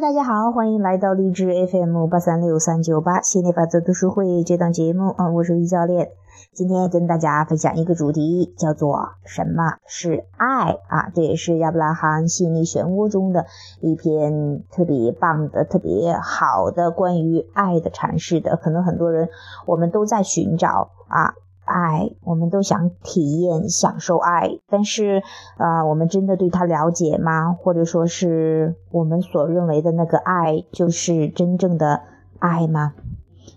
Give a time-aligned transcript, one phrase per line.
[0.00, 6.08] 大家好，欢迎来到励志 FM 八三六三九八心理法则读书会这档节目啊，我是于教练。
[6.54, 11.10] 今天跟大家分享一个主题，叫做什么是爱啊？
[11.14, 13.44] 这也是亚伯拉罕心理漩涡中的
[13.82, 18.56] 一篇特别棒的、特别好的关于爱的阐释的。
[18.56, 19.28] 可能很多人
[19.66, 21.34] 我们都在寻找啊。
[21.70, 25.22] 爱，我们都想体验、享受爱，但是，
[25.56, 27.52] 啊，我们真的对他了解吗？
[27.52, 32.02] 或者说是我们所认为的那个爱，就是真正的
[32.40, 32.94] 爱吗？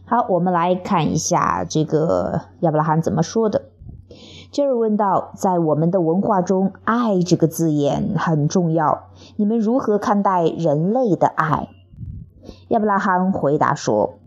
[0.05, 3.63] 好，我们来看一下这个亚伯拉罕怎么说的。
[4.51, 11.69] 杰尔问道：“在我们的文化中，‘爱’这个字眼很重要，你们如何看待人类的爱？”
[12.69, 14.19] 亚伯拉罕回答说。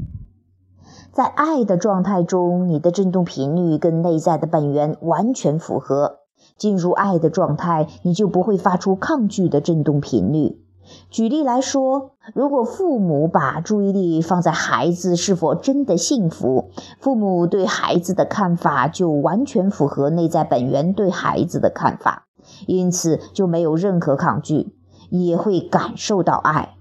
[1.16, 6.18] 在爱的状态中，你的振动频率跟内在的本源完全符合。
[6.58, 10.60] 进入爱的状态，你就不会发出抗拒的振动频率。
[11.08, 16.68] 举例来说，如果父母把注意力放在孩子是否真的幸福，
[17.00, 22.26] 父母对孩子的看法就完全符合内在本源对孩子的看法，
[22.66, 24.74] 因此就没有任何抗拒，
[25.08, 26.75] 也会感受到爱。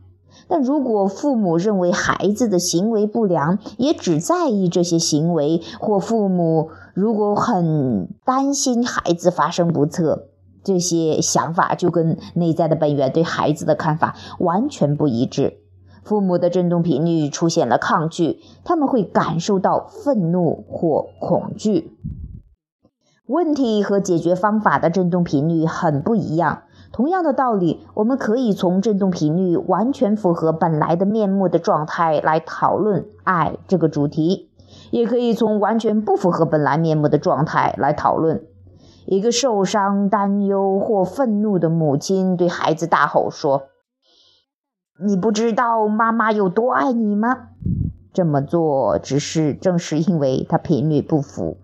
[0.48, 10.28] 但如果父母认为孩子的行为不良，也只在意这些行为，或父母如果很担心孩子发生不测，
[10.64, 15.60] 这些想法就跟内在的本源对孩子的看法完全不一致。
[16.04, 21.98] 父母的振动频率出现了抗拒，他们会感受到愤怒或恐惧。
[23.26, 26.62] 问题和解决方法的振动频率很不一样。
[26.96, 34.50] 同样的道理，我们可以从振动频率完全符合本来的面目的状态来讨论爱这个主题，
[34.92, 38.46] 也可以从完全不符合本来面目的状态来讨论。
[39.06, 43.64] 一个受伤、担忧或愤怒的母亲对孩子大吼说
[45.06, 47.50] ：“你不知道妈妈有多爱你吗？”
[48.14, 51.58] 这么做只是正是因为他频率不符。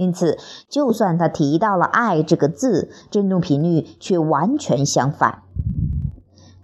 [0.00, 0.38] 因此，
[0.68, 5.42] 就算他提到了“爱”这个字，振动频率却完全相反。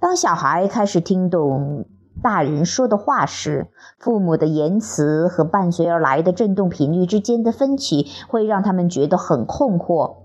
[0.01, 1.85] 当小孩开始听懂
[2.23, 10.17] 大人说的话时，父母的言辞和伴随而来的振动频率之间的分歧，会让他们觉得很困惑。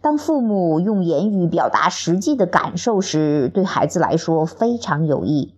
[0.00, 5.53] 当父母用言语表达实际的感受时，对孩子来说非常有益。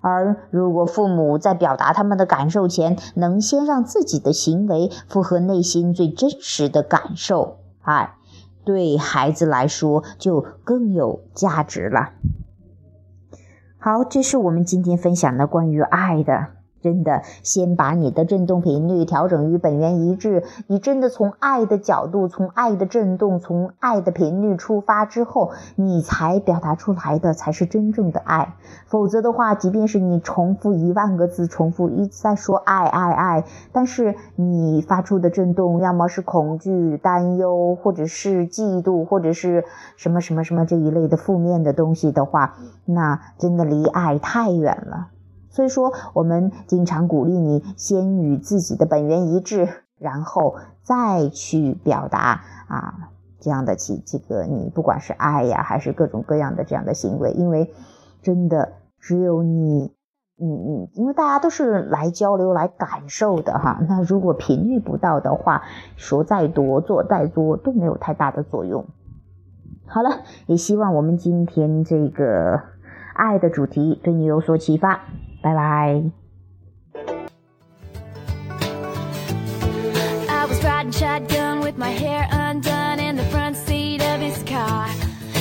[0.00, 8.14] 而如果父母在表达他们的感受前，能先让自己的行为符合内心最真实的感受，哎，
[8.64, 12.10] 对孩子来说就更有价值了。
[13.78, 16.48] 好，这是我们今天分享的关于爱的。
[16.80, 20.44] 真的，先把你的振动频率调整与本源一致。
[20.66, 28.54] 你真的从爱的角度，从爱的振动，从爱的频率出发之后，你才表达出来的才是真正的爱。
[28.86, 39.64] 否则的话，即便是你重复一万个字，重复一直在说爱爱爱，但是你发出的振动要么是恐惧、担忧，或者是嫉妒，或者是
[39.96, 45.08] 什么什么什么这一类的负面的东西的话，那真的离爱太远了。
[45.58, 50.54] 所以说，我们经常鼓励你先与自己的本源一致，然后
[50.84, 53.10] 再去表达啊
[53.40, 57.74] 这样的其这个你不管是爱呀，还是各种各样的这样的行为，因为
[58.22, 59.92] 真的只有你，
[60.36, 63.80] 你你，因为大家都是来交流、来感受的哈。
[63.88, 65.64] 那如果频率不到的话，
[65.96, 68.86] 说再多、做再多都没有太大的作用。
[69.88, 72.60] 好了，也希望我们今天这个
[73.12, 75.00] 爱的主题对你有所启发。
[75.40, 76.02] 拜拜。
[80.28, 84.88] I was riding shotgun with my hair undone in the front seat of his car.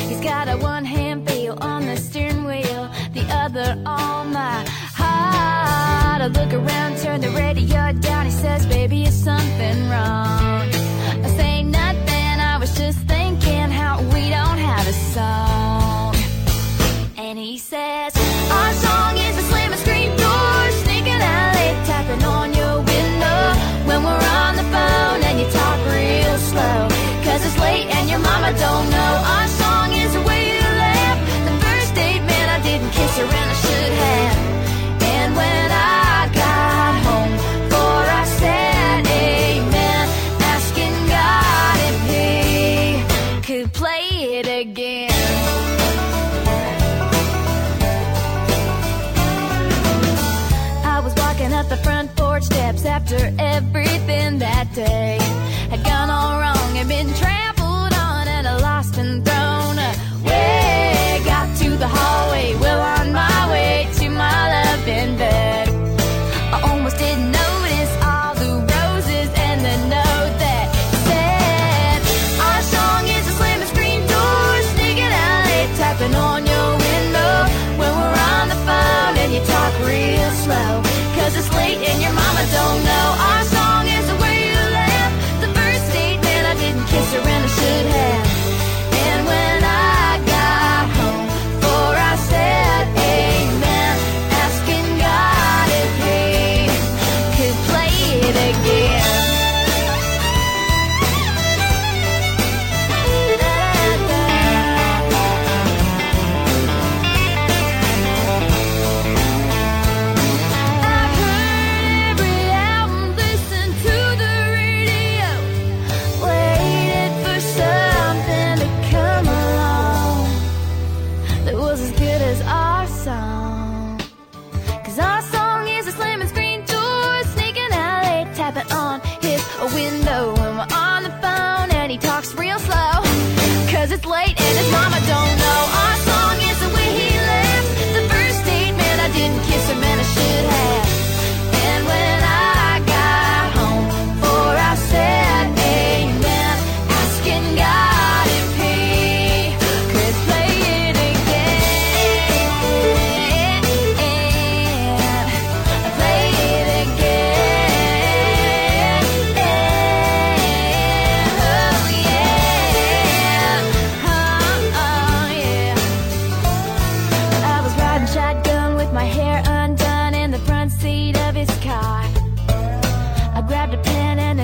[0.07, 6.21] He's got a one hand feel on the steering wheel, the other on my heart.
[6.21, 8.25] I look around, turn the radio down.
[8.25, 10.76] He says, Baby, is something wrong?
[28.47, 30.47] Mama don't know our song is way.
[31.45, 34.37] The first date, man, I didn't kiss her and I should have.
[35.01, 37.33] And when I got home
[38.09, 40.09] I said amen,
[40.55, 44.07] asking God if he could play
[44.39, 45.11] it again.
[50.85, 55.26] I was walking up the front porch steps after everything that day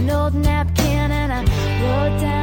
[0.03, 1.39] an old napkin and I
[1.81, 2.42] wrote down